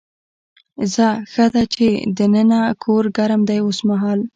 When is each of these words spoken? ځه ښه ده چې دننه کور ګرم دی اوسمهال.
ځه 0.93 1.07
ښه 1.31 1.45
ده 1.53 1.63
چې 1.73 1.87
دننه 2.17 2.61
کور 2.83 3.03
ګرم 3.17 3.41
دی 3.49 3.57
اوسمهال. 3.65 4.19